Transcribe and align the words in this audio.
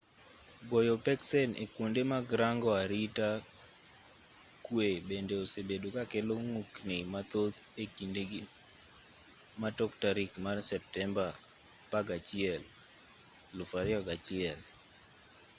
goyo 0.69 0.95
peksen 1.05 1.49
e 1.63 1.65
kwonde 1.73 2.01
mag 2.13 2.25
rango 2.41 2.69
arita 2.83 3.29
kwe 4.65 4.87
bende 5.09 5.35
osebedo 5.43 5.87
ka 5.95 6.03
kelo 6.13 6.35
ng'ukni 6.47 6.97
mathoth 7.13 7.57
e 7.83 7.85
kinde 7.95 8.23
gi 8.31 8.41
ma 9.61 9.69
tok 9.77 9.91
tarik 10.01 10.31
mar 10.45 10.57
septemba 10.71 11.25
11,2001 11.91 14.57